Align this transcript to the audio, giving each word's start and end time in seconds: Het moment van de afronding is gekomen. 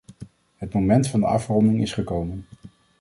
Het 0.55 0.73
moment 0.73 1.07
van 1.07 1.19
de 1.19 1.25
afronding 1.25 1.81
is 1.81 1.93
gekomen. 1.93 2.45